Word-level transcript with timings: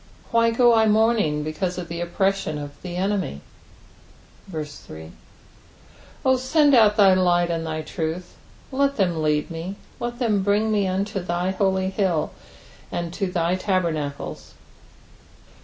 why 0.31 0.49
go 0.49 0.73
I 0.73 0.87
mourning 0.87 1.43
because 1.43 1.77
of 1.77 1.87
the 1.87 2.01
oppression 2.01 2.57
of 2.57 2.71
the 2.81 2.95
enemy? 2.95 3.41
3 4.49 5.11
O 6.25 6.37
send 6.37 6.73
out 6.73 6.95
thy 6.97 7.13
light 7.13 7.51
and 7.51 7.67
thy 7.67 7.83
truth: 7.83 8.35
let 8.71 8.95
them 8.97 9.21
lead 9.21 9.51
me; 9.51 9.75
let 9.99 10.17
them 10.17 10.41
bring 10.41 10.71
me 10.71 10.87
unto 10.87 11.19
thy 11.19 11.51
holy 11.51 11.91
hill, 11.91 12.31
and 12.91 13.13
to 13.13 13.27
thy 13.31 13.53
tabernacles. 13.55 14.55